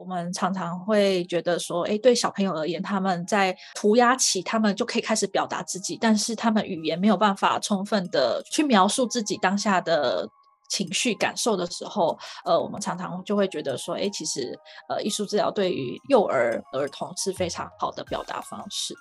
[0.00, 10.26] 我们常常会觉得说，诶，对小朋友而言，他们在涂鸦期，他们就可以开始表达自己，但是他们语言没有办法充分的去描述自己当下的
[10.70, 14.58] 情绪感受的时候，呃，我们常常就会觉得说，诶，其实，
[14.88, 18.94] 呃，艺术治疗对于幼儿儿童是非常好的表达方式。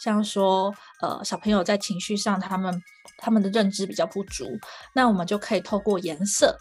[0.00, 2.82] 像说，呃，小朋友在情绪上，他们
[3.18, 4.46] 他们的认知比较不足，
[4.94, 6.56] 那我们就可以透过颜色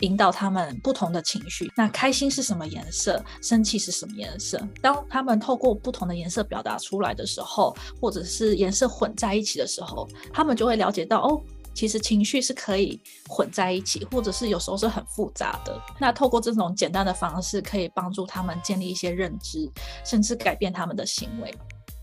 [0.00, 1.72] 引导他们不同的情绪。
[1.76, 3.22] 那开心是什么颜色？
[3.40, 4.60] 生气是什么颜色？
[4.82, 11.40] 当他们透过不同的颜色表达出来的时候，或者是颜色混在一起的时候，他们就会了解到，哦，
[11.72, 15.80] 其实情绪是可以混在一起，或者是有时候是很复杂的。
[15.98, 19.70] 那透过这种简单的方式，可以帮助他们建立一些认知，
[20.04, 21.54] 甚至改变他们的行为。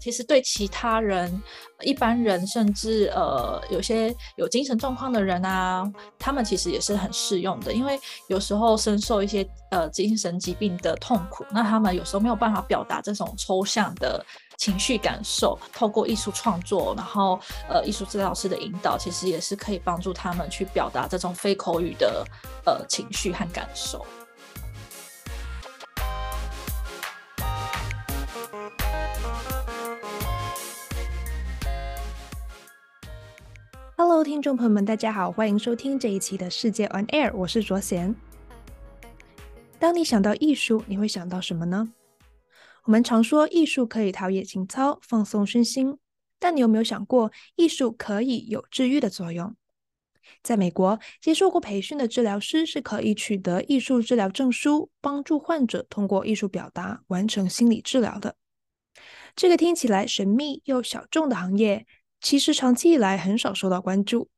[0.03, 1.41] 其实对其他人、
[1.81, 5.89] 一般人，甚至呃有些有精神状况的人啊，
[6.19, 7.71] 他们其实也是很适用的。
[7.71, 14.21] 因为有时候深受一些呃精神疾病的痛苦，那他们有时候没有办法表达这种抽象的
[14.57, 22.27] 情绪感受，透过艺术创作，然后呃艺术治疗师的引导，其实也是可以帮助他们去表达这种非口语的
[22.65, 24.05] 呃情绪和感受。
[34.23, 38.15] 听众朋友们，大家好，欢迎收听这一期的世界 On Air，我是卓贤。
[39.77, 41.91] 当你想到艺术，你会想到什么呢？
[42.85, 45.97] 我们常说艺术可以陶冶情操、放松身心，
[46.39, 49.53] 但你有没有想过，艺术可以有治愈的作用？
[50.41, 58.37] 在美国，接受过培训的治疗师是可以取得艺术治疗证书，帮助患者通过艺术表达完成心理治疗的。
[59.35, 61.85] 这个听起来神秘又小众的行业。
[62.23, 64.29] 其实长期以来很少受到关注。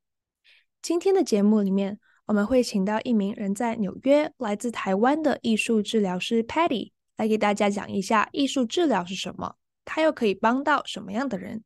[0.82, 11.64] 今天的节目里面，我们会请到一名人在纽约、来自台湾的艺术治疗师 Patty 来给大家讲一下艺术治疗是什么，它又可以帮到什么样的人。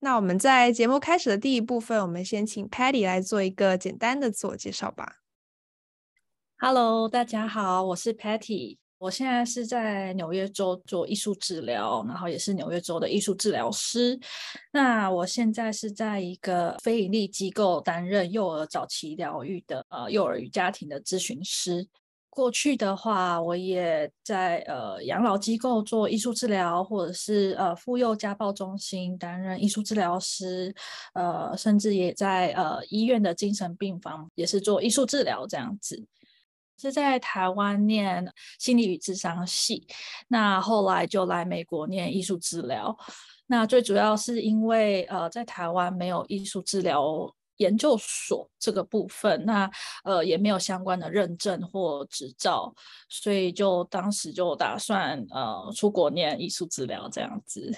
[0.00, 5.16] 那我们在节目开始的第一部分，我们先请 Patty 来做一个简单的自我介绍吧。
[6.58, 8.79] Hello，大家好，我是 Patty。
[9.00, 14.20] 我现在是在纽约州做艺术治疗，然后也是纽约州的艺术治疗师。
[14.70, 21.88] 那我现在是在一个非营利机构担任幼儿早期疗愈的呃幼儿与家庭的咨询师。
[22.28, 30.74] 过去的话，我也在呃养老机构做艺术治疗，或者是呃妇幼家暴中心担任艺术治疗师，
[31.14, 36.04] 呃，甚至也在呃医院的精神病房也是做艺术治疗这样子。
[36.80, 38.26] 是在台湾念
[38.58, 39.86] 心理与智商系，
[40.28, 42.96] 那后来就来美国念艺术治疗。
[43.46, 49.68] 那最主要是因为呃，在台湾没有艺术治疗研究所这个部分，那
[50.04, 52.72] 呃也没有相关的认证或执照，
[53.08, 57.76] 所以就当时就打算呃出国念艺术治疗这样子。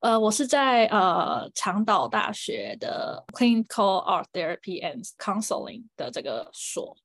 [0.00, 6.96] 呃，我是在呃长岛大学的 Clinical Art Therapy and Counseling 的这个所。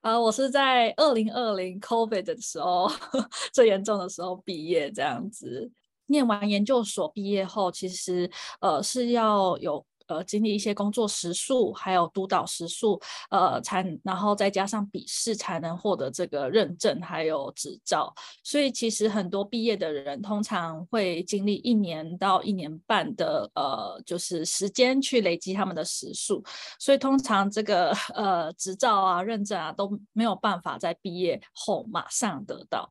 [0.00, 2.90] 啊，我是在二零二零 COVID 的时候
[3.52, 5.70] 最严重的时候毕业，这样子。
[6.06, 8.30] 念完研究所毕业后，其实
[8.60, 9.84] 呃是要有。
[10.10, 13.00] 呃，经历一些工作时数，还有督导时数，
[13.30, 18.12] 呃，才然后再加上笔试，才能获得这个认证还有执照。
[18.42, 26.42] 所以其实很多毕业的人，通常会经历一年到一年半的呃，就是时间去累积他们的时数。
[26.80, 32.90] 所以通常这个呃执照啊、认证啊都没有办法在毕业后马上得到。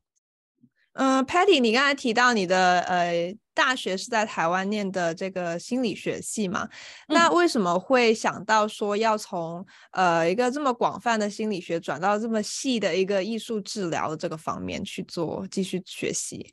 [1.00, 6.68] 嗯、呃，Patty，你刚才提到你的呃大学是在台湾念的这个心理学系嘛？
[7.08, 16.52] 嗯、那为什么会想到说要从呃一个这么广泛的心理学转到这么细的一个艺术治疗的这个方面去做继续学习？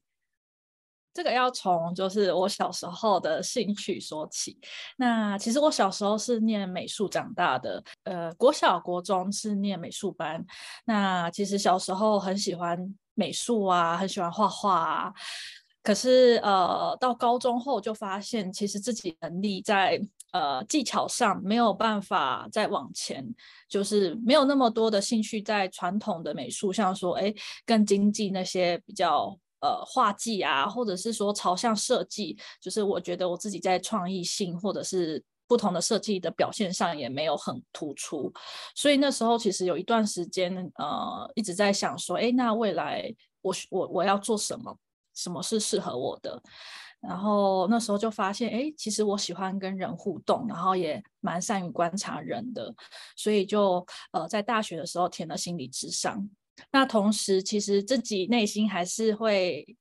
[1.14, 4.58] 这个要从就是我小时候的兴趣说起。
[4.96, 10.46] 那其实我小时候是念美术长大的，呃，国小国中是念美术班。
[10.86, 12.96] 那其实小时候很喜欢。
[13.18, 15.14] 美术啊，很喜欢画画啊，
[15.82, 20.00] 可是呃，到高中后就发现，其实自己能力在
[20.32, 23.26] 呃技巧上没有办法再往前，
[23.68, 27.34] 就是没有那么多的兴趣在传统的美术，像说哎
[27.66, 35.24] 更经济那些比较呃画技啊，或者是说朝向设计，就是我觉得我自己在创意性或者是。
[35.48, 38.32] 不同的设计的表现上也没有很突出，
[38.76, 44.78] 所以那时候其实有一段时间，呃，一直在想说，哎，那未来我我我要做什么？
[45.16, 46.42] 什么是适合我的？
[47.00, 52.74] 然后那时候就发现，哎，其实我喜欢跟人互动，然后也蛮善于观察人的，
[53.16, 56.30] 所以就呃在大学的时候填了心理智商。
[56.72, 59.78] 那同时，其实自己内心还是会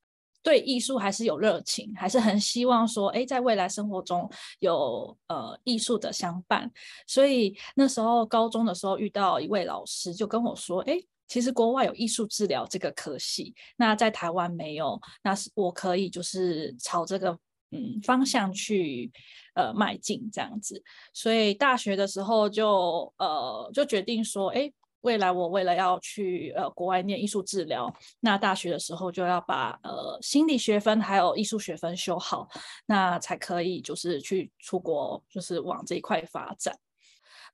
[0.47, 6.71] 对艺术还是有热情，还是很希望说，哎，在未来生活中有呃艺术的相伴。
[7.05, 10.97] 所以那时候高中的时候遇到一位老师，就跟我说，哎，
[11.27, 17.37] 其实国外有艺术治疗这个科系，那在台湾没有，那是我可以就是朝这个
[17.73, 19.11] 嗯方向去
[19.57, 20.81] 呃迈进这样子。
[21.13, 24.73] 所以大学的时候就呃就决定说，哎。
[25.07, 27.89] 未来我为了要去呃国外念艺术治疗，
[28.19, 32.49] 那大学的时候就要把呃心理学分还有艺术学分修好，
[32.87, 36.77] 那才可以就是去出国，就是往这一块发展。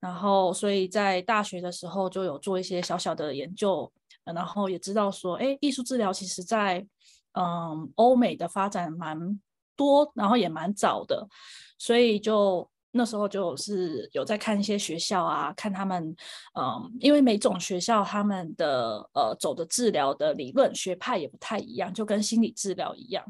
[0.01, 3.93] 然后所以在大学的时候就有做一些小小的研究，
[4.25, 6.87] 然后也知道说，哎，艺术治疗其实在
[7.33, 9.39] 嗯欧美的发展蛮
[9.77, 11.29] 多，然后也蛮早的，
[11.77, 12.67] 所以就。
[12.93, 16.15] 那时候就是有在看一些学校啊，看他们，
[16.55, 23.25] 嗯，因为每种学校他们的呃走的治疗的理论学派也不太一样，就跟心理治疗一样，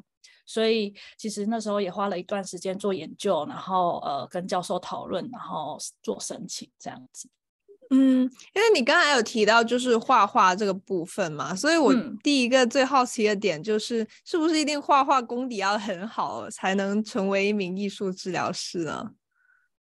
[0.45, 7.29] 所以其实那时候也花了一段时间做研究，然后呃跟教授讨论，然后做申请这样子。
[7.91, 8.23] 嗯，
[8.55, 19.11] 因为你刚才有提到就是画画这个部分嘛，所以我第一个最好奇的点就是，是不是一定画画功底要很好才能成为一名艺术治疗师呢？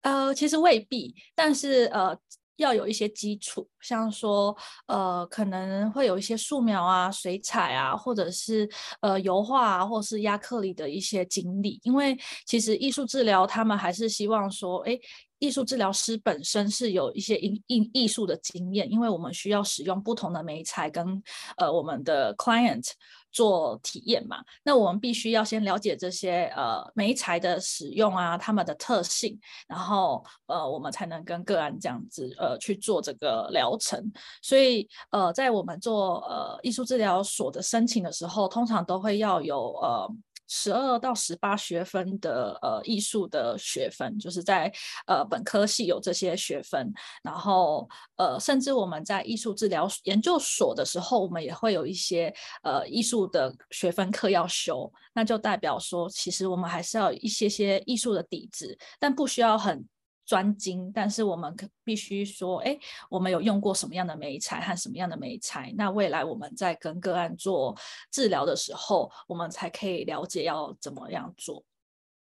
[0.01, 2.17] 呃，其实未必，但是呃，
[2.55, 4.55] 要有一些基础，像说
[4.87, 8.69] 呃，可能会有一些素描啊、水彩啊，或者是
[9.01, 11.79] 呃油画啊，或是亚克力的一些经历。
[11.83, 14.99] 因为其实艺术治疗，他们还是希望说，诶，
[15.39, 21.23] 艺术治疗师本身是有一些艺艺艺术的经验，因为我们需要使用不同的媒材跟
[21.57, 22.91] 呃我们的 client。
[23.31, 34.11] 做体验嘛，那我们必须要先了解这些呃媒材的使用啊，他们的特性，然后呃我们才能跟个案这样子呃去做这个疗程。
[34.41, 40.09] 所以呃在我们做呃艺术治疗所的申请的时候，通常都会要有呃。
[40.49, 44.69] 十二到十八学分的呃艺术的学分，就是在
[45.05, 46.91] 呃本科系有这些学分，
[47.23, 47.87] 然后
[48.17, 59.87] 呃甚至我们在艺术治疗研究所的时候，我们也会有一些呃艺术的学分课要修，那就代表说，其实我们还是要一些些艺术的底子，但不需要很。
[60.29, 62.77] 专精，但是我们可必须说，哎，
[63.09, 65.73] 我们有用过什么样的眉材和什么样的眉材？
[65.75, 67.75] 那未来我们在跟个案做
[68.11, 71.63] 治疗的时候，我们才可以了解要怎么样做。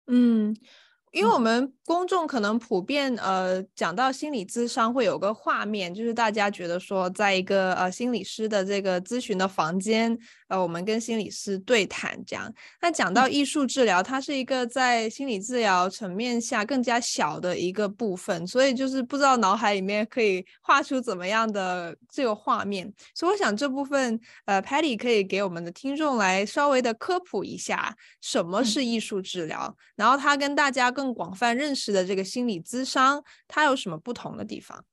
[0.08, 0.58] 嗯。
[1.12, 10.18] 因为我们公众可能普遍呃讲到心理咨商会有个画面，就是大家觉得说，在一个呃心理师的这个咨询的房间，
[10.48, 12.52] 呃我们跟心理师对谈这样。
[12.82, 22.90] 那讲到艺术治疗，它是一个在心理治疗层面下更加小的一个部分，所以就是不知道脑海里面可以画出怎么样的这个画面。
[23.14, 34.86] 所以我想这部分呃 Patty 可以给我们的听众来稍微的科普一下什么是艺术治疗，嗯、然后他跟大家更更广泛认识的这个心理咨商，它有什么不同的地方？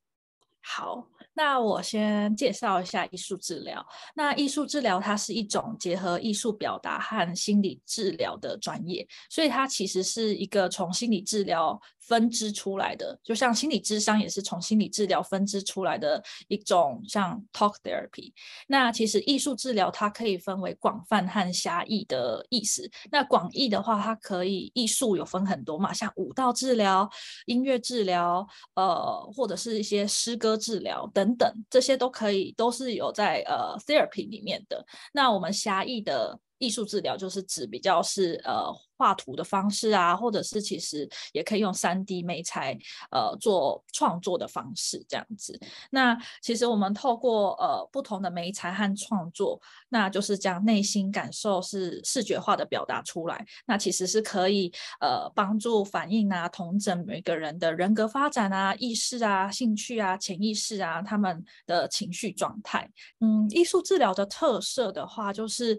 [0.63, 1.07] 好，
[1.39, 3.87] 那我先介绍一下艺术治疗。
[4.17, 11.81] 那艺术治疗它是一种结合艺术表达和心理治疗的专业，所以它其实是一个从心理治疗。
[12.09, 18.33] 分支出来的，就像心理智商也是从心理治疗分支出来的一种，像 talk therapy。
[18.67, 22.91] 那其实艺术治疗它可以分为广泛和狭义的意思。
[23.11, 27.07] 那广义的话，它可以艺术有分很多嘛，像舞蹈治疗、
[27.45, 34.85] 音乐治疗，呃，或者是一些诗歌治疗等等等，这些都可以，都是有在呃 therapy 里面的。
[35.13, 36.39] 那我们狭义的。
[36.59, 42.77] 艺术治疗就是指比较是呃画图的方式啊，或者是其实也可以用三 D 媒材
[43.13, 45.59] 呃做创作的方式这样子。
[45.91, 53.47] 那其实我们透过呃不同的媒材和创作，那就是将内心感受是视觉化的表达出来。
[53.67, 62.91] 那其实是可以呃帮助反映啊、同整每个人的人格发展啊、意识啊、兴趣啊、潜意识啊他们的情绪状态。
[63.21, 65.79] 嗯，艺术治疗的特色的话就是。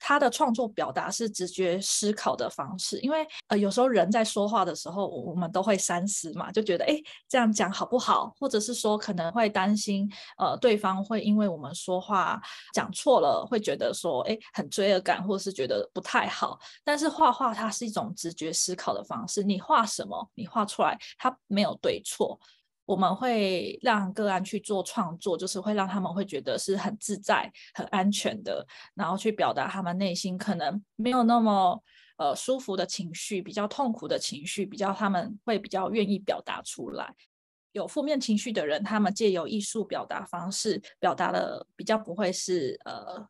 [0.00, 12.40] 他的创作表达是直觉思考的方式，因为呃有时候人在说话的时候，我们都会三思嘛，就觉得诶这样讲好不好，或者是说可能会担心呃对方会因为我们说话
[12.72, 16.58] 讲错了，会觉得说诶很罪恶感，或是觉得不太好。
[16.82, 22.40] 但是画画它是一种直觉思考的方式，你画什么，你画出来它没有对错。
[22.90, 28.66] 我们会让个案去做创作，就是会让他们会觉得是很自在、很安全的，
[28.96, 31.80] 然后去表达他们内心可能没有那么
[32.16, 37.14] 呃舒服的情绪，比较痛苦的情绪，比较他们会比较愿意表达出来。
[37.70, 43.24] 有负面情绪的人，他们借由艺术表达方式，表达的比较不会是呃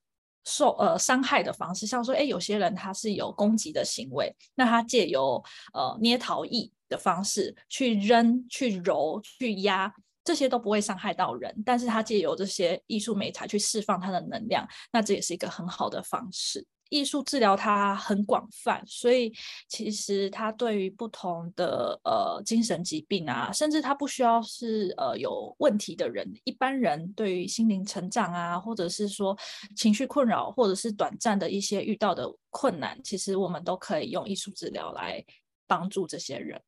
[0.47, 9.91] 受呃伤害的方式，像说，哎，有些人他是有攻击的行为，那他借由呃捏陶艺的方式去扔、去揉、去压，
[10.23, 16.67] 这些都不会伤害到人，但是他借由这些艺术媒材去释放他的能量，那这也是一个很好的方式。
[16.91, 19.33] 艺术治疗它很广泛，所以
[19.69, 29.39] 其实它对于不同的呃精神疾病啊，甚至它不需要是呃有问题的人，一般人对于心灵成长啊，或者是说
[29.77, 35.25] 情绪困扰，或者是短暂的一些遇到的困难，其实我们都可以用艺术治疗来
[35.71, 36.61] 帮助这些人。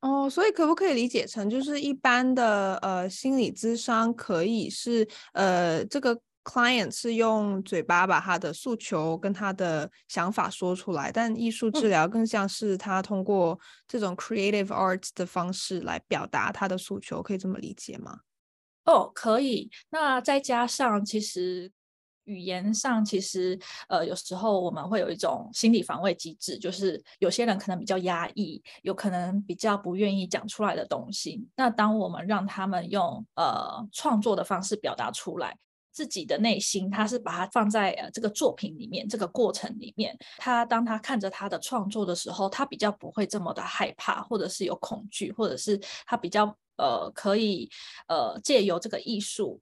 [0.00, 6.16] 哦，所以可不可以理解成就是一般的呃心理咨商可以是呃这个。
[6.44, 18.20] Client 是用嘴巴把他的诉求跟他的想法说出来，但艺术治疗更像是他通过这种 creative arts 的方式来表达他的诉求，可以这么理解吗？
[18.84, 19.70] 哦，可以。
[19.90, 21.70] 那再加上其实
[22.28, 23.58] 语言上，其实
[23.88, 31.44] 呃有时候我们会有一种心理防卫机制，就是有些人可能比较压抑，有可能比较不愿意讲出来的东西。
[31.56, 35.56] 那当我们让他们用呃创作的方式表达出来。
[35.90, 47.68] 自己的内心，他是把它放在呃这个作品里面，这个过程里面，他当他看着他的创作的时候，他比较不会这么的害怕，或者是有恐惧，或者是他比较呃可以
[48.06, 49.60] 呃借由这个艺术，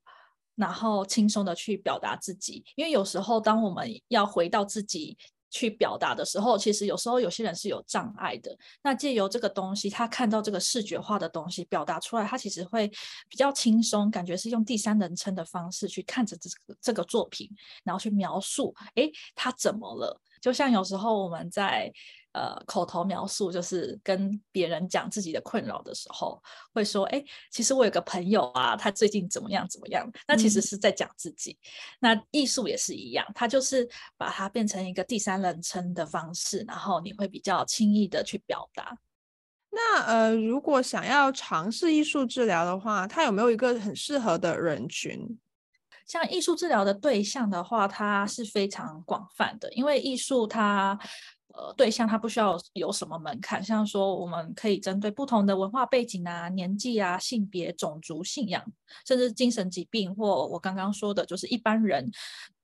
[0.56, 2.64] 然后轻松的去表达自己。
[2.74, 5.16] 因为有时候当我们要回到自己。
[5.48, 8.54] 去表达的时候，其实有时候有些人是有障碍的。
[8.82, 12.88] 那借由这个东西，他看到这个视觉化的东西表达出来，他其实会
[13.28, 17.48] 比较轻松，感觉是用第三人称的方式去看着这个这个作品，
[17.84, 20.20] 然后去描述，诶，他怎么了？
[20.42, 21.90] 就像有时候我们在。
[22.36, 26.38] 呃，口头描述就是跟别人讲自己的困扰的时候，
[26.74, 31.56] 会说：“哎，其实我有个朋友啊，他最近怎么样怎么样。”那其实是在讲自己。
[32.02, 32.14] 嗯。
[32.14, 33.88] 那艺术也是一样，它就是
[34.18, 38.98] 把它变成一个第三人称的方式，然后你会比较轻易的去表达。
[39.70, 45.38] 那呃，如果想要尝试艺术治疗的话，它有没有一个很适合的人群？
[46.06, 50.98] 像艺术治疗的对象的话，它是非常广泛的，因为艺术它。
[51.56, 58.62] 呃，对象他不需要有什么门槛，像说我们可以针对不同的文化背景啊、年纪啊、性别、种族、信仰，
[59.06, 62.10] 甚至精神疾病，或我刚刚说的，就是一般人。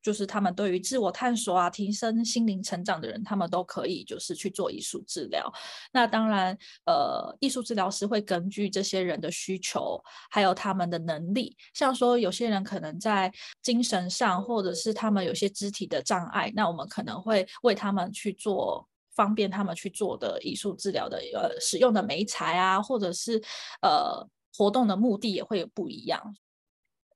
[0.02, 5.50] 就是他们对于自我探索啊、提升心灵成长的人，他们都可以就是去做艺术治疗。
[5.92, 13.32] 那当然，呃，艺术治疗师会根据这些人的需求，还有他们的能力，像说有些人可能在
[13.62, 23.40] 精神上，或者是他们有些肢体的障碍，那我们可能会为他们去做方便他们去做的艺术治疗的呃使用的媒材啊，或者是
[23.82, 26.35] 呃活动的目的也会有不一样。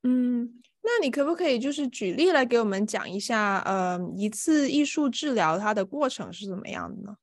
[0.04, 0.62] 嗯。
[0.88, 7.16] 那你可不可以就是举例来给我们讲一下，呃，一次艺术治疗它的过程是怎么样的呢？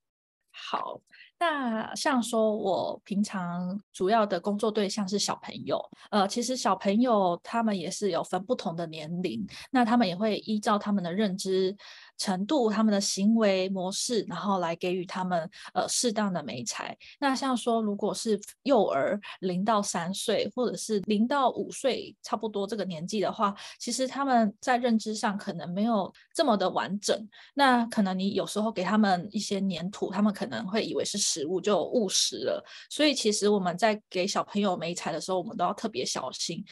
[0.51, 1.00] 好，
[1.39, 11.75] 那像说我平常主要的工作对象是小朋友，呃，其实小朋友他们也是有分不同的年龄，那他们也会依照他们的认知。
[12.17, 16.98] 程度，他们的行为模式，然后来给予他们呃适当的媒材。
[17.20, 27.27] 那像说，如果是幼儿零到三岁，或者是零到五岁，差不多这个年纪的话，其实他们在认知上可能没有这么的完整。
[27.53, 32.63] 那可能你有时候给他们一些黏土，他们可能会以为是食物就误食了。
[32.89, 36.63] 所以其实我们在给小朋友媒材的时候，我们都要特别小心。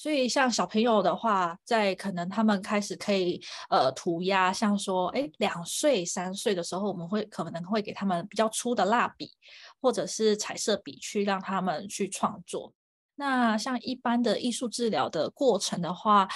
[0.00, 3.38] 所以，像小朋友的话，在可能他们开始可以
[3.68, 9.30] 呃涂鸦，像说，哎，两岁、三岁的时候，我们会可能会给他们比较粗的蜡笔
[9.78, 12.72] 或者是彩色笔，去让他们去创作。
[13.14, 16.26] 那像一般的艺术治疗的过程的话，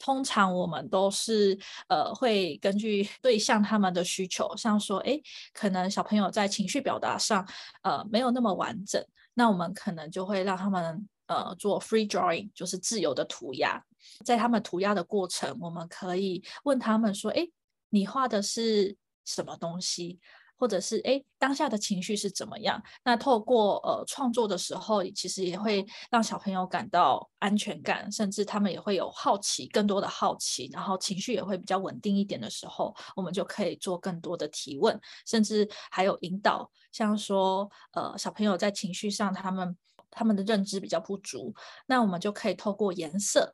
[0.00, 5.16] 通常我们都是呃会根据对象他们的需求，像说，哎，
[5.52, 7.48] 可能小朋友在情绪表达上
[7.82, 9.00] 呃没有那么完整，
[9.34, 11.08] 那我们可能就会让他们。
[11.32, 13.82] 呃，做 free drawing 就是自由的涂鸦，
[14.24, 17.48] 在他们涂鸦的过程，我们可以问他们说：“哎，
[17.88, 20.20] 你画的是什么东西？
[20.58, 39.76] 或者是哎，当下的情绪是怎么样？”那透过呃创作的时候，其实也会让小朋友感到安全感，甚至他们也会有好奇，更多的好奇，然后情绪也会比较稳定一点的时候，我们就可以做更多的提问，甚至还有引导，像说呃小朋友在情绪上他们。
[40.12, 41.52] 他们的认知比较不足，
[41.86, 43.52] 那我们就可以透过颜色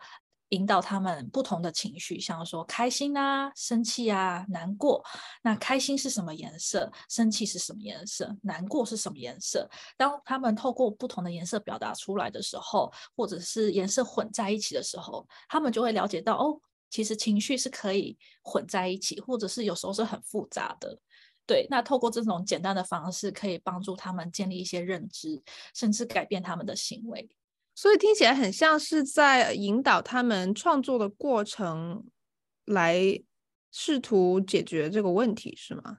[0.51, 5.05] 引导他们不同的情绪，像说开心啊、生气啊、难过。
[5.43, 6.91] 那开心是什么颜色？
[7.09, 8.35] 生气是什么颜色？
[8.43, 9.69] 难过是什么颜色？
[9.97, 20.99] 当他们透过不同的颜色表达出来的时候，或者是颜色混在一起的时候，他们就会了解到哦，其实情绪是可以混在一起，或者是有时候是很复杂的。
[21.49, 25.43] 对，那透过这种简单的方式，可以帮助他们建立一些认知，
[25.75, 27.27] 甚至改变他们的行为。
[27.75, 32.05] 所以听起来很像是在引导他们创作的过程，
[32.67, 33.19] 来
[33.73, 35.99] 试图解决这个问题，是吗？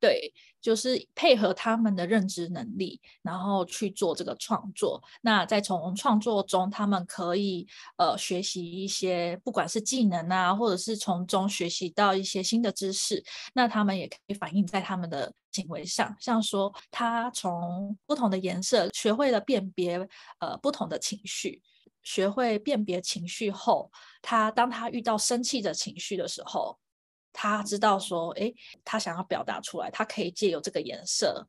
[0.00, 5.02] 对，就是配合他们的认知能力，然后去做这个创作。
[5.22, 13.24] 那再从创作中，他们可以呃学习一些，不管是技能啊，或者是从中学习到一些新的知识。
[13.54, 19.98] 那他们也可以反映在他们的行为上，像说他从不同的颜色学会了辨别
[20.38, 21.60] 呃不同的情绪，
[22.04, 23.90] 学会辨别情绪后，
[24.22, 26.78] 他当他遇到生气的情绪的时候。
[27.32, 28.54] 他知道说，诶，
[28.84, 31.46] 他想要表达出来，他可以借由这个颜色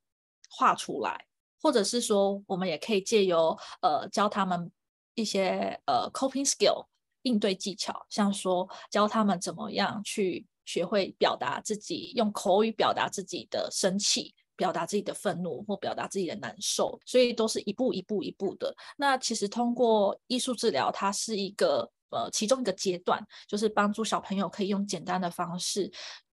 [0.50, 1.26] 画出来，
[1.62, 4.72] 或者是说，我们也可以借由呃教他们
[5.16, 6.86] 一些呃 coping skill
[7.24, 18.76] 应对技巧，像说教他们怎么样去学会表达自己，用口语表达自己的生气，表达自己的愤怒，或表达自己的难受，所以都是一步一步一步的。
[18.98, 21.90] 那其实通过艺术治疗，它是一个。
[22.12, 25.92] 呃，其中一个阶段就是帮助小朋友可以用简单的方式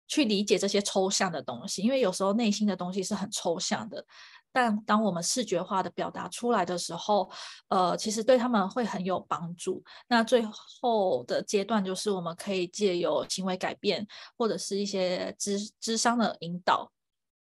[0.07, 4.05] 去理解这些抽象的东西，因为有时候内心的东西是很抽象的，
[4.53, 7.31] 但当我们视觉化的表达出来的时候，
[7.69, 9.83] 呃，其实对他们会很有帮助。
[10.09, 10.43] 那最
[10.81, 14.05] 后的阶段就是我们可以借由行为改变
[14.37, 16.91] 或者是一些咨咨商的引导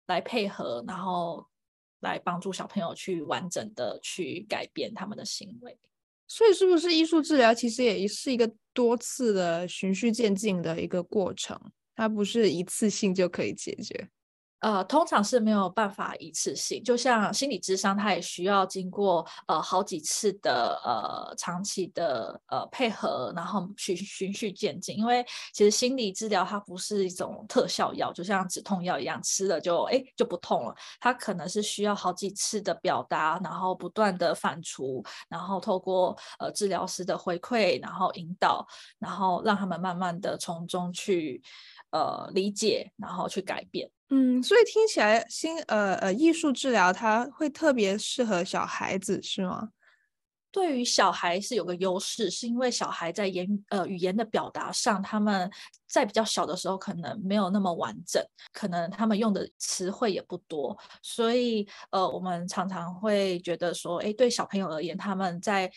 [0.06, 1.44] 来配合，然后
[1.98, 5.76] 来帮助小朋友去完整的去改变他们的行为。
[6.32, 11.60] 所以，是不是艺术治疗其实也是一个多次的循序渐进的一个过程？
[11.96, 14.08] 它不是一次性就可以解决。
[14.60, 24.98] 呃，通常是没有办法一次性，就像心理咨商，它也需要经过呃好几次的呃长期的呃配合，然后循循序渐进。
[24.98, 30.74] 因为其实心理治疗它不是一种特效药，就像止痛药一样，吃了就哎就不痛了。
[31.00, 38.66] 它可能是需要好几次的表达，然后不断的反刍，然后透过呃治疗师的回馈，然后引导，
[38.98, 41.42] 然后让他们慢慢的从中去
[41.90, 43.90] 呃理解，然后去改变。
[44.08, 49.68] 嗯，所以听起来新呃呃艺术治疗它会特别适合小孩子是吗？
[50.52, 55.48] 对于小孩是有个优势，是因为小孩在言呃语言的表达上，他们
[55.86, 58.20] 在比较小的时候可能没有那么完整，
[58.52, 65.70] 可能他们用的词汇也不多，所以呃我们常常会觉得说，哎，对小朋友而言，他们在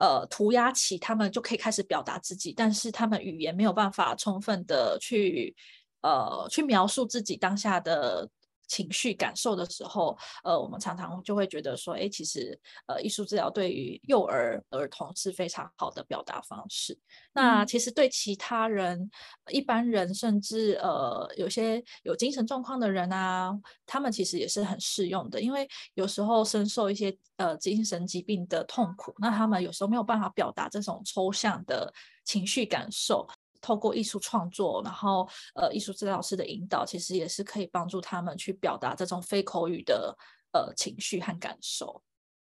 [0.00, 5.54] 呃涂鸦起，他们就可以开始表达自己，但是他们语言没有办法充分的去。
[6.02, 8.26] 呃，去描述自己当下的
[8.70, 12.56] 情绪感受的时候，呃，我们常常就会觉得说，哎，其实，
[12.86, 16.96] 呃，艺术治疗对于幼儿儿童是非常好的表达方式。
[17.32, 19.10] 那其实对其他人、
[19.50, 23.52] 一般人，甚至呃，有些有精神状况的人啊，
[23.84, 31.92] 他们其实也是很适用的，因为有时候深受一些呃精神疾病的痛苦，那他们有时候没有办法表达这种抽象的
[32.24, 33.26] 情绪感受。
[33.60, 40.16] 透过艺术创作，然后呃，艺术治疗师的引导，其实也是可以帮助他们去表达这种非口语的
[40.52, 42.02] 呃情绪和感受。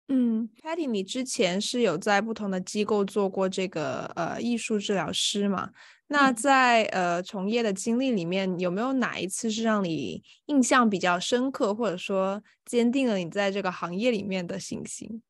[0.08, 5.72] 嗯，Patty，你之前是有在不同的机构做过这个呃艺术治疗师嘛？
[6.08, 15.24] 那在呃从业的经历里面，有没有哪一次是让你印象比较深刻，或者说坚定了你在这个行业里面的信心？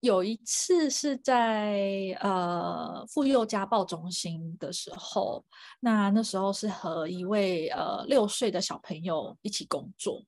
[0.00, 5.44] 有一次是在呃妇幼家暴中心的时候，
[5.80, 10.24] 那那时候是和一位呃六岁的小朋友一起工作，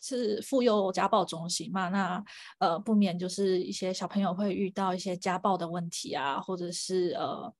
[0.00, 2.24] 是妇幼家暴中心嘛，那
[2.58, 7.52] 呃不免就是一些小朋友会遇到一些家暴的问题啊，或者是呃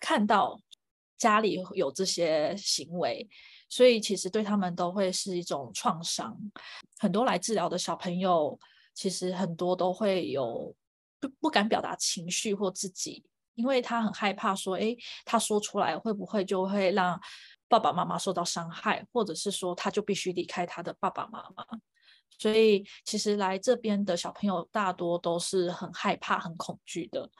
[0.00, 0.58] 看到
[1.18, 3.28] 家里有这些行为，
[3.68, 6.34] 所以其实对他们都会是一种创伤。
[6.98, 8.58] 很多来治疗的小朋友。
[8.94, 10.74] 其实很多都会有
[11.20, 17.20] 不不敢表达情绪或自己，因为他很害怕说，诶，他说出来会不会就会让
[17.68, 21.66] 爸爸妈妈受到伤害，或者是说他就必须离开他的爸爸妈妈。
[22.38, 27.30] 所以其实来这边的小朋友大多都是很害怕、很恐惧的。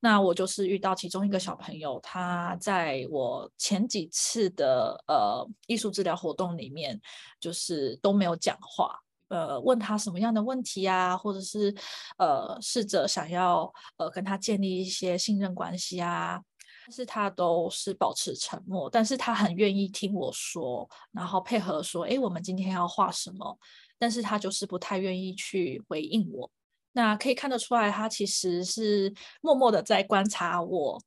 [0.00, 7.00] 那我就是遇到其中一个小朋友，他在我前几次的呃艺术治疗活动里面，
[7.40, 8.96] 就是都没有讲话。
[9.28, 11.74] 呃问他什么样的问题啊，或者是
[12.18, 16.40] 呃试着想要呃跟他建立一些信任关系啊，
[16.86, 23.58] 但是他都是保持沉默，但是他很愿意听我说，然后配合说，哎，我们今天要画什么？
[23.98, 26.50] 但是他就是不太愿意去回应我。
[26.92, 31.00] 那可以看得出来，他其实是默默的在观察我，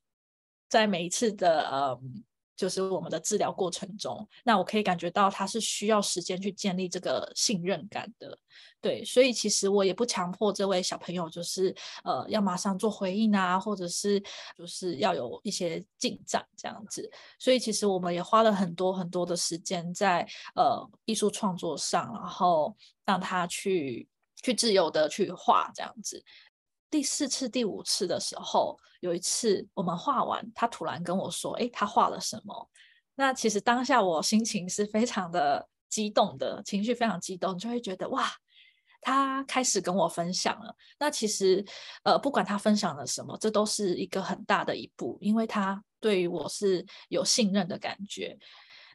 [0.69, 2.23] 在每一次的嗯。
[2.62, 8.38] 就是我们的治疗过程中，那我可以感觉到他是需要时间去建立这个信任感的，
[8.80, 14.21] 对，所以其实我也不强迫这位小朋友，就是呃要马上做回应啊，或者是
[14.56, 20.21] 就是要有一些进展这样子，所以其实我们也花了很多很多的时间在
[20.54, 24.08] 呃艺术创作上，然后让他去
[24.43, 26.24] 去自由的去画这样子。
[26.91, 32.69] 第四次、第五次的时候，有一次我们画完，他突然跟我说：“哎，他画了什么？”
[33.15, 38.30] 那其实当下我心情是非常的激动的，情绪非常激动，就会觉得哇，
[38.99, 40.75] 他开始跟我分享了。
[40.99, 41.63] 那其实
[42.04, 48.38] 呃，不管他分享了什么，这都是一个很大的一步，因为他对于我是有信任的感觉。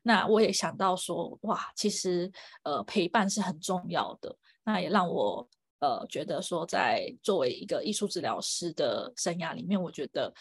[0.03, 2.31] 那我也想到说，哇，其实
[2.63, 4.37] 呃，陪伴是很重要的。
[4.65, 5.49] 那也让我。
[5.79, 10.33] 呃，觉得说，在作为一个艺术治疗师的生涯里面，我觉得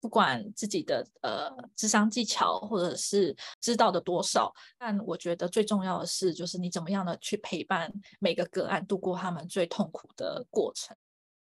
[0.00, 10.96] 不管自己的呃智商技巧或者是知道的多少，但我觉得最重要的是，就是你怎么样的去陪伴每个个案度过他们最痛苦的过程。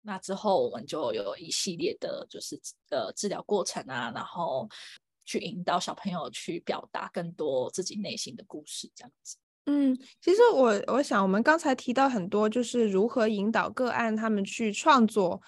[0.01, 4.67] 那之后，我们就有一系列的，就是呃治疗过程啊，然后
[5.25, 9.37] 去引导小朋友去表达更多自己内心的故事，这样子。
[9.69, 15.41] 嗯，其实我我想，我们刚才提到很多，就是如何引导个案他们去创作。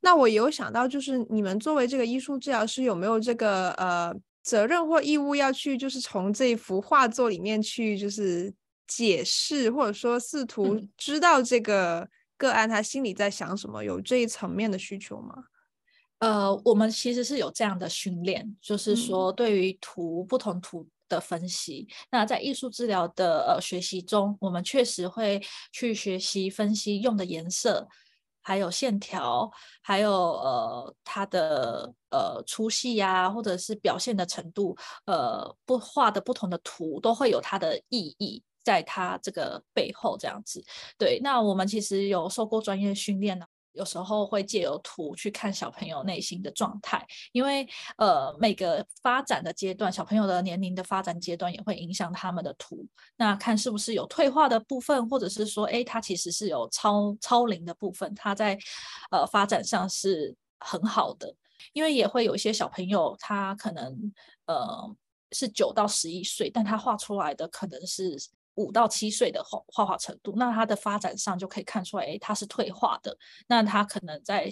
[0.00, 4.10] 那我有想到，就是你们作为这个艺术治疗师，有没有这个呃
[4.42, 8.50] 责任或义务要去，就是从这幅画作里面去，就是
[8.86, 15.34] 解释或者说试图知道这个个案他心里在想什么，有这一层面的需求吗？
[16.20, 20.88] 呃，我们其实是有这样的训练，就是说对于图不同图。
[21.12, 27.86] 的分析，那在艺术治疗的呃学习中，我们确实会去学习分析用的颜色，
[28.40, 29.50] 还有线条，
[29.82, 40.64] 还有呃它的呃粗细呀，或者是表现的程度，呃不画的不同的图都会有它的意义，在它这个背后这样子。
[40.96, 43.46] 对，那我们其实有受过专业训练呢。
[43.72, 52.86] 有时候会借由图去看小朋友内心的状态，因为呃每个发展的阶段，小朋友的年龄的发展阶段也会影响他们的图。
[53.16, 58.58] 那看是不是有退化的部分，或者是说，哎，他其实是有超超龄的部分，他在
[59.10, 61.34] 呃发展上是很好的。
[61.72, 64.12] 因为也会有一些小朋友，他可能
[64.46, 64.96] 呃
[65.32, 68.16] 是九到十一岁，但他画出来的可能是。
[68.54, 73.16] 五到七岁的画画画程度，那他的发展上就可以看出来，诶，他是退化的。
[73.48, 74.48] 那他可能在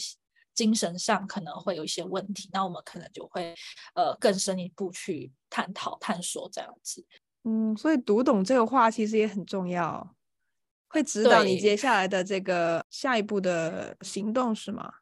[0.54, 3.54] 精神上可能会有一些问题，那我们可能就会
[3.94, 7.04] 呃更深一步去探讨探索这样子。
[7.44, 10.14] 嗯，所以读懂这个画其实也很重要，
[10.88, 14.92] 会指导你接下来的这个下一步的行动，是吗？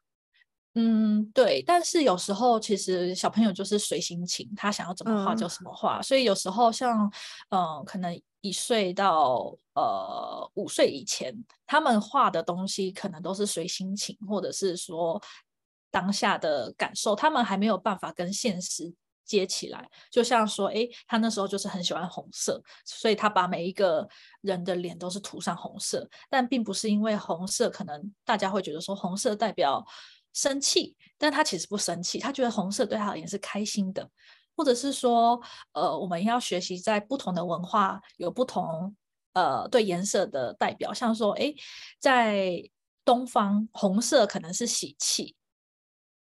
[0.75, 1.63] 嗯，对。
[1.65, 5.99] 但是有时候其实小朋友就是随心情，他想要怎么画就怎么画。
[5.99, 7.11] 嗯，所以有时候像
[7.49, 8.21] 嗯，呃，可能。
[8.41, 11.35] 一岁到呃五岁以前，
[11.67, 15.21] 他们画的东西可能都是随心情，或者是说
[15.91, 18.93] 当下的感受，他们还没有办法跟现实
[19.25, 19.89] 接起来。
[20.09, 24.07] 就像说，诶，他那时候就是很喜欢红色，所以他把每一个
[24.39, 29.85] 人的脸都是涂上红色，但并不是因为红色，可能大家会觉得说红色代表
[30.33, 34.09] 生气，但他其实不生气，他觉得红色对他而言是开心的。
[34.55, 38.93] 或者是说，呃，我们要学习在不同的文化有不同，
[39.31, 41.55] 呃，对颜色的代表，像说，诶，
[41.97, 42.61] 在
[43.05, 45.33] 东方红色可能是喜气，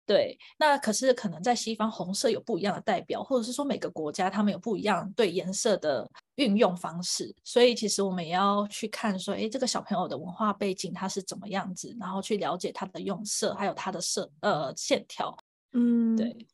[0.07, 15.37] 对，那可是可能在西方红色有不一样的代表，或者是说每个国家他们有不一样对颜色的运用方式，所以其实我们也要去看说，哎，这个小朋友的文化背景他是怎么样子，然后去了解他的用色，还有他的色，呃，线条，
[15.73, 16.47] 嗯，对。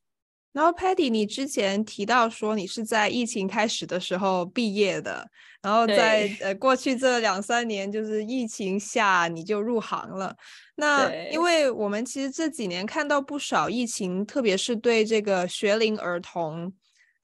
[0.53, 5.27] 然后，Patty，你之前提到说你是在疫情开始的时候毕业的，
[5.61, 10.35] 然后在呃过去这两三年，就是疫情下你就入行了。
[10.75, 16.71] 那因为我们其实这几年看到不少疫情，特别是对这个学龄儿童。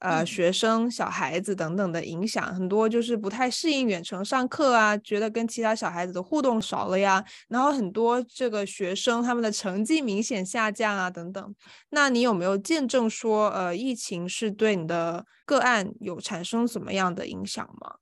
[0.00, 7.24] 呃，学生、小孩子等等的影响很多，就是不太适应远程上课啊，觉得跟其他小孩子的互动少了呀。
[7.48, 11.54] 然后很多这个学生他们的成绩明显下降啊，等等。
[11.90, 17.96] 那你有没有见证说，呃，疫情是对你的个案有产生什么样的影响吗？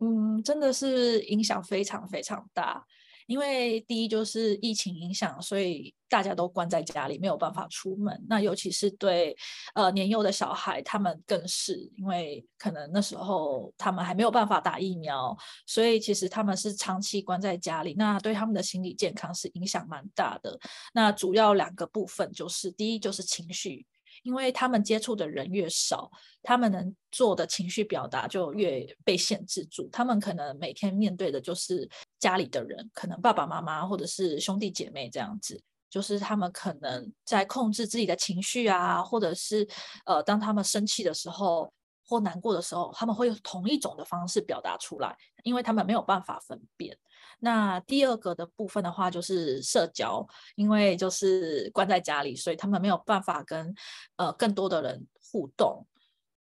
[0.00, 2.84] 嗯，真的是影响非常非常大。
[3.26, 8.22] 因为第一就是疫情影响，所以大家都关在家里，没有办法出门。
[8.28, 9.36] 那尤其是对
[9.74, 20.58] 呃年幼的小孩，他们更是因为可能那时候他们还没有办法打疫苗，所以其实他们是长期关在家里，那对他们的心理健康是影响蛮大的。
[20.92, 23.86] 那主要两个部分就是，第一就是情绪。
[24.22, 26.10] 因为他们接触的人越少，
[26.42, 29.88] 他们能做的情绪表达就越被限制住。
[29.92, 39.66] 他们可能每天面对的就是家里的人，可能爸爸妈妈或者是兄弟姐妹这样子，就是他们可能在控制自己的情绪啊，或者是
[40.06, 41.72] 呃，当他们生气的时候
[42.12, 46.94] 或难过的时候，他们会用同一种的方式表达出来，因为他们没有办法分辨。
[47.38, 53.74] 那第二个的部分的话，就是社交，因为就是关在家里，所以他们没有办法跟
[54.16, 55.86] 呃更多的人互动，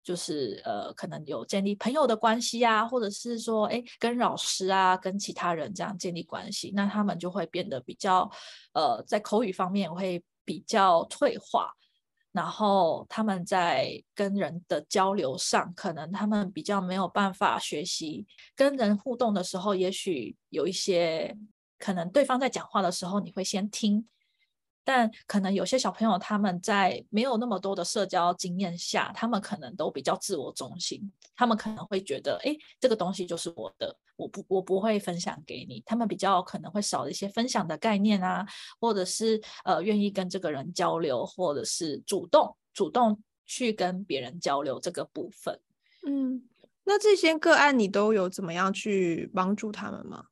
[0.02, 8.28] 就是呃可能有建立朋友的关系啊，或者是说哎跟老师啊，跟其他人这样建立关系，那他们就会变得比较
[8.74, 11.72] 呃在口语方面会比较退化。
[12.32, 21.36] 然后他们在跟人的交流上，可能他们比较没有办法学习跟人互动的时候，也许有一些
[21.78, 24.06] 可能对方在讲话的时候，你会先听。
[24.92, 31.00] 但可能有些小朋友他们在没有那么多的社交经验下，他们可能都比较自我中心，
[31.36, 35.80] 他们可能会觉得，哎，这个东西就是我的，我不我不会分享给你。
[35.86, 38.44] 他们比较可能会少一些分享的概念啊，
[38.80, 45.60] 或者是呃愿意跟这个人交流，或者是主动主动去跟别人交流这个部分。
[46.04, 46.42] 嗯，
[46.82, 50.24] 那这些个案你都有怎么样去帮助他们吗？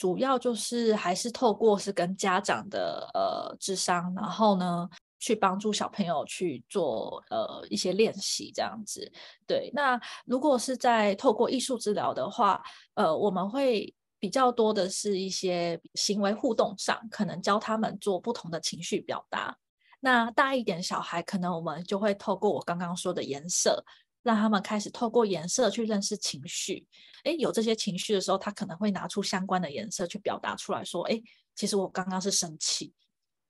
[0.00, 9.12] 主要就是还是透过是跟家长的呃智商，然后呢去帮助小朋友去做呃一些练习这样子。
[9.46, 12.62] 对，那如果是在透过艺术治疗的话，
[12.94, 19.54] 呃，我们会比较多的是一些行为互动上，可能教他们做不同的情绪表达。
[20.00, 23.84] 那大一点小孩，可能我们就会透过我刚刚说的颜色。
[24.22, 26.86] 让他们开始透过颜色去认识情绪，
[27.24, 31.22] 诶，有这些情绪的时候，他可能会拿出相关的颜色去表达出来说，诶，
[31.54, 32.92] 其实我刚刚是生气，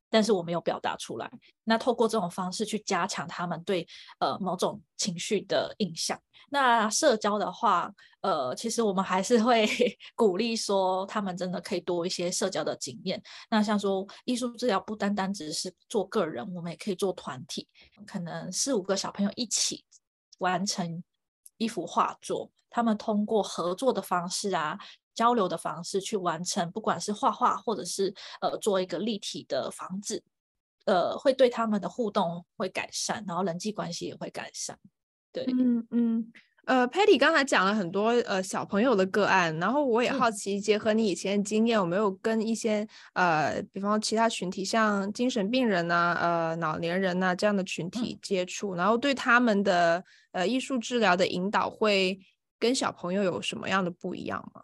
[0.08, 1.30] 但是我没有表达出来。
[1.64, 3.86] 那透过这种方式去加强他们对
[4.18, 6.20] 呃某种情绪的印象。
[6.52, 9.68] 那社交的话，呃，其实我们还是会
[10.16, 13.22] 鼓励说，他们真的可以多一些社交的经验。
[13.48, 17.68] 那像说艺术治疗不单单只是做个人，我们也可以做团体，
[18.04, 19.84] 可能四五个小朋友一起。
[20.40, 21.02] 完成
[21.56, 24.78] 一幅画作，他们通过合作的方式啊，
[25.14, 30.22] 交流的方式去完成，不管是画画或者是呃做一个立体的房子，
[30.84, 34.78] 呃，会对他们的互动会改善，然后人际关系也会改善。
[35.32, 36.32] 对，嗯嗯。
[36.66, 52.20] 呃，Patty 刚才讲了很多呃小朋友的个案，然后我也好奇，结合你以前的经验，有没有跟一些呃，比方其他群体，像精神病人呐、啊、呃老年人呐、啊、这样的群体接触，然后对他们的呃艺术治疗的引导会
[52.58, 54.62] 跟小朋友有什么样的不一样吗？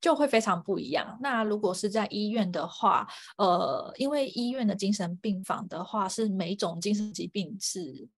[0.00, 1.18] 就会非常不一样。
[1.20, 8.08] 那如果是在医院的话，呃，因为医院的精神病房的话，是每一种精神疾病是。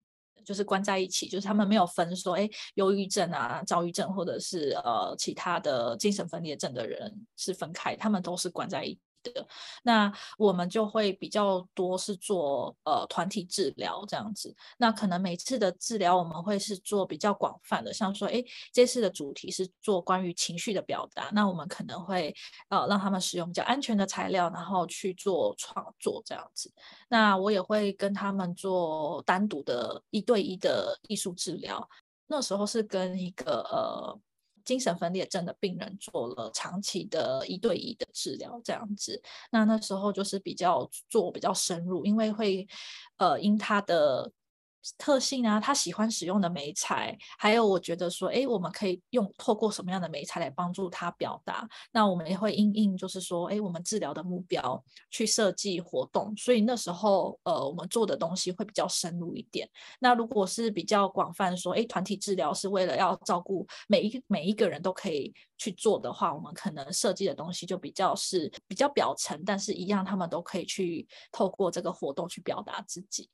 [0.44, 8.98] 就是关在一起，就是他们没有分说，哎，忧郁症啊、躁郁症，或者是呃其他的精神分裂症的人是分开，他们都是关在一。
[9.22, 9.46] 的，
[9.82, 14.54] 那我们就会比较多是做呃团体治疗这样子。
[14.78, 22.35] 那可能每次的治疗我们会是做比较广泛的，像说，哎，这次的主题是做关于情绪的表达，那我们可能会
[22.68, 26.72] 呃让他们使用比较安全的材料，然后去做创作这样子。
[27.08, 31.88] 那我也会跟他们做单独的一对一的艺术治疗。
[32.26, 34.20] 那时候是跟一个呃。
[34.64, 39.22] 精神分裂症的病人做了长期的一对一的治疗，这样子。
[39.51, 42.66] 那那时候就是比较做比较深入，因为会
[43.16, 44.33] 呃因他的。
[44.99, 51.68] 特性啊，他喜欢使用的媒材，还有我觉得说，哎，我们可以用透过什么样的媒材来帮助他表达？
[51.92, 56.35] 那我们也会因应，就是说，哎，我们治疗的目标去设计活动。
[56.37, 59.68] 所以那时候，呃，我们做的东西会比较深入一点。
[60.01, 73.29] 那如果是比较广泛说，哎，团体治疗是为了要照顾每一每一个人都可以去做的话，我们可能设计的东西就比较是比较表层，但是一样他们都可以去透过这个活动去表达自己。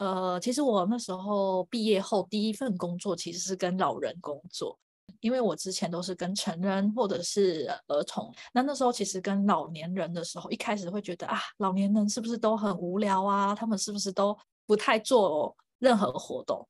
[0.00, 4.78] 呃，其实我那时候毕业后第一份工作其实是跟老人工作，
[5.20, 8.34] 因为我之前都是跟成人或者是儿童。
[8.54, 13.54] 那那时候其实跟老年人的时候，一开始会觉得啊，老年人是不是都很无聊啊？
[13.54, 14.34] 他们是不是都
[14.66, 16.66] 不太做任何活动？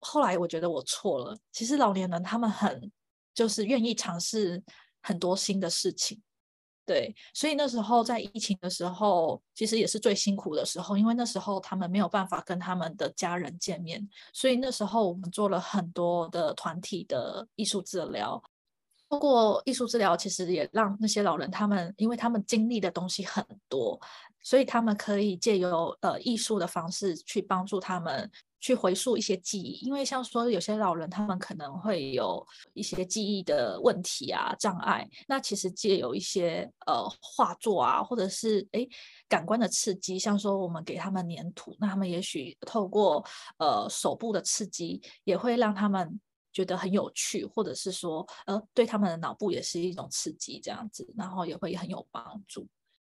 [0.00, 2.90] 后来我觉得我错了，其实老年人他们很
[3.34, 4.62] 就是愿意尝试
[5.02, 6.18] 很多新的事情。
[6.86, 18.42] 对，所以那时候在疫情的时候，其实也是最辛苦的时候，因为那时候他们没有办法跟他们的家人见面，所以那时候我们做了很多的团体的艺术治疗。
[19.08, 24.00] 通过艺术治疗，其实也让那些老人他们，因为他们经历的东西很多，
[24.44, 28.30] 所以他们可以借由呃艺术的方式去帮助他们。
[28.60, 35.06] 去回溯一些记忆，因为像说有些老人，他们可能会有一些记忆的问题啊、障碍。
[35.28, 38.88] 那其实借有一些呃画作啊，或者是诶
[39.28, 43.22] 感官的刺激，像说我们给他们粘土，那他们也许透过
[43.58, 46.18] 呃手部的刺激，也会让他们
[46.50, 52.66] 觉得很有趣，或者是说呃对他们的脑部也是一种刺激，这样子，然后也会很有帮助。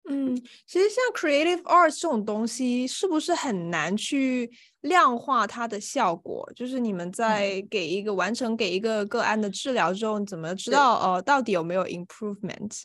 [0.07, 0.35] 嗯，
[0.67, 6.47] 其实像 creative arts 这种东西，是不是很难去量化它的效果？
[6.55, 12.83] 就是你们在给一个、嗯、完成给一个个案的治疗之后，你怎么知道呃到底有没有 improvement？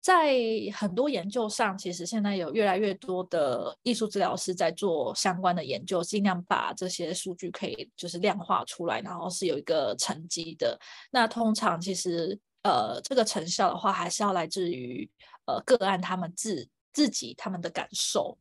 [0.00, 0.34] 在
[0.74, 10.78] 很多研究上，其实现在有越来越多的艺术治疗师在做相关的研究，尽量把这些数据可以就是量化出来，然后是有一个成绩的。
[11.10, 15.08] 那通常其实呃这个成效的话，还是要来自于。
[15.46, 18.38] 呃，个案他们自自己他们的感受，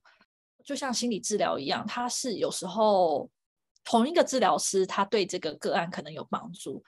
[0.63, 3.29] 就像心理治疗一样，他是有时候
[3.83, 6.81] 同一个治疗师，他对这个个案可能有帮助，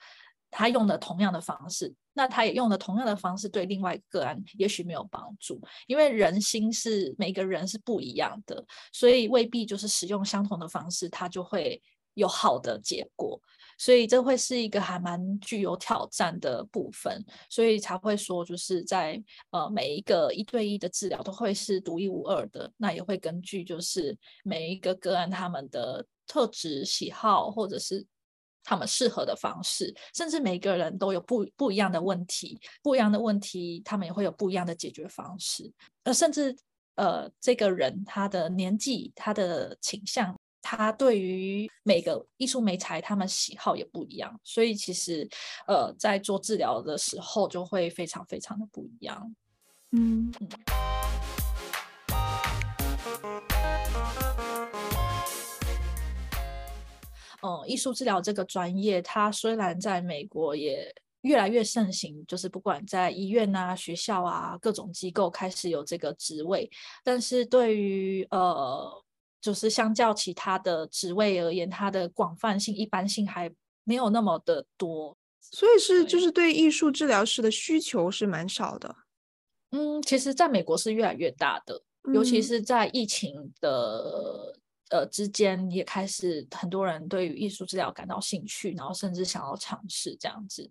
[0.50, 11.82] 他用的同样的方式，那他也用的同样的方式对另外一个个案也许没有帮助，因为人心是每个人是不一样的，所以未必就是使用相同的方式，他就会
[12.14, 13.38] 有好的结果。
[13.78, 28.04] 所以这会是一个还蛮具有挑战的部分，所以才会说，就是在呃每一个一对一的治疗都会是独一无二的，那也会根据就是每一个个案他们的特质、喜好，或者是
[28.64, 35.70] 他们适合的方式，甚至每个人都有不不一样的问题，不一样的问题，他们也会有不一样的解决方式，
[36.04, 36.56] 呃，甚至
[36.94, 40.34] 呃这个人他的年纪、他的倾向。
[40.68, 45.24] 他对于每个艺术媒材，他们喜好也不一样，所以其实，
[45.68, 49.32] 呃，在做治疗的时候就会非常非常的不一样。
[49.92, 50.48] 嗯嗯。
[57.42, 66.68] 嗯，艺术治疗这个专业，它虽然在美国也越来越盛行，就是不管在医院啊、学校啊、各种机构开始有这个职位，
[67.04, 69.04] 但是对于呃。
[69.46, 73.48] 就是相较其他的职位而言，它的广泛性、一般性还
[73.84, 78.96] 没有那么的多，所以是就是对艺术治疗师的需求是蛮少的。
[79.70, 81.80] 嗯，其实在美国是越来越大的，
[82.12, 84.52] 尤其是在疫情的、
[84.88, 90.68] 嗯、呃之间，也开始很多人对于艺术治疗感到兴趣，然后甚至想要尝试这样子。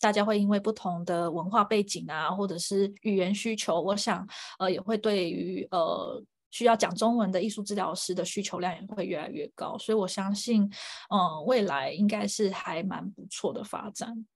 [0.00, 6.20] 大家会因为不同的文化背景啊，或者是语言需求，我想呃也会对于呃。
[6.50, 10.62] 需要讲中文的艺术治疗师的需求量也会越来越高，所以我相信，
[11.08, 14.26] 嗯，未来应该是还蛮不错的发展。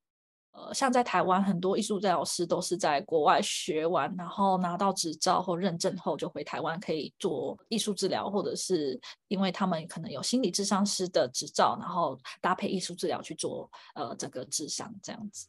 [0.52, 8.96] 呃，像在台湾，很多艺术治疗师都是在国外学完，然后拿到执照或认证后，就回台湾可以做艺术治疗，或者是
[9.26, 15.48] 因为他们可能有心理智商师的执照，然后搭配艺术治疗去做呃这个智商这样子。